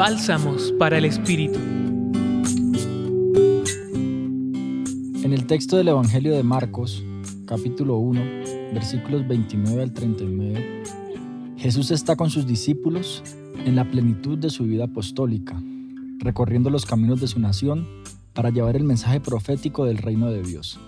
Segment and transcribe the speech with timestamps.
[0.00, 1.58] Bálsamos para el Espíritu.
[5.22, 7.04] En el texto del Evangelio de Marcos,
[7.44, 10.84] capítulo 1, versículos 29 al 39,
[11.58, 13.22] Jesús está con sus discípulos
[13.66, 15.62] en la plenitud de su vida apostólica,
[16.16, 17.86] recorriendo los caminos de su nación
[18.32, 20.80] para llevar el mensaje profético del reino de Dios.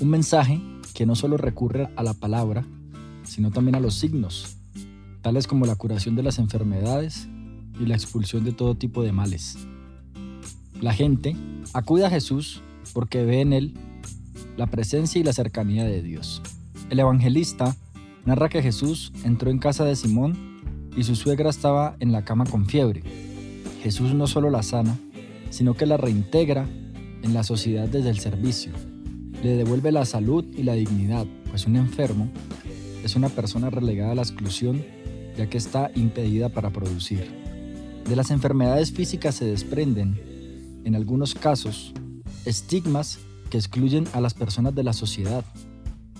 [0.00, 0.58] Un mensaje
[0.94, 2.64] que no solo recurre a la palabra,
[3.24, 4.56] sino también a los signos,
[5.20, 7.28] tales como la curación de las enfermedades
[7.80, 9.58] y la expulsión de todo tipo de males.
[10.80, 11.36] La gente
[11.72, 12.62] acude a Jesús
[12.92, 13.74] porque ve en él
[14.56, 16.42] la presencia y la cercanía de Dios.
[16.90, 17.76] El evangelista
[18.24, 20.60] narra que Jesús entró en casa de Simón
[20.96, 23.02] y su suegra estaba en la cama con fiebre.
[23.82, 24.98] Jesús no solo la sana,
[25.50, 26.68] sino que la reintegra
[27.22, 28.72] en la sociedad desde el servicio.
[29.42, 32.30] Le devuelve la salud y la dignidad, pues un enfermo
[33.04, 34.84] es una persona relegada a la exclusión
[35.36, 37.30] ya que está impedida para producir.
[38.08, 41.92] De las enfermedades físicas se desprenden, en algunos casos,
[42.44, 43.18] estigmas
[43.50, 45.44] que excluyen a las personas de la sociedad.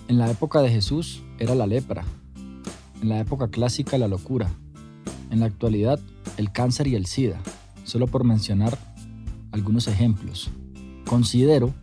[0.07, 2.05] En la época de Jesús era la lepra,
[3.01, 4.49] en la época clásica la locura,
[5.31, 5.99] en la actualidad
[6.37, 7.39] el cáncer y el SIDA,
[7.83, 8.77] solo por mencionar
[9.51, 10.49] algunos ejemplos.
[11.05, 11.73] Considero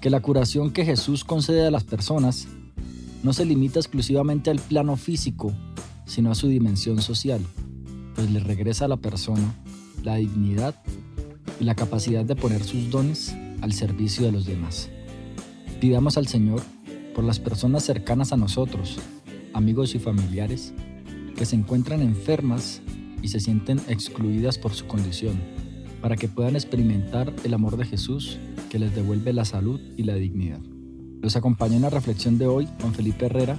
[0.00, 2.48] que la curación que Jesús concede a las personas
[3.22, 5.52] no se limita exclusivamente al plano físico,
[6.06, 7.40] sino a su dimensión social,
[8.28, 9.54] pues regresa a la persona
[10.04, 10.76] la dignidad
[11.60, 14.90] y la capacidad de poner sus dones al servicio de los demás.
[15.80, 16.62] Pidamos al Señor
[17.14, 18.98] por las personas cercanas a nosotros,
[19.52, 20.72] amigos y familiares,
[21.36, 22.80] que se encuentran enfermas
[23.22, 25.40] y se sienten excluidas por su condición,
[26.00, 28.38] para que puedan experimentar el amor de Jesús
[28.70, 30.60] que les devuelve la salud y la dignidad.
[31.20, 33.58] Los acompaña en la reflexión de hoy Juan Felipe Herrera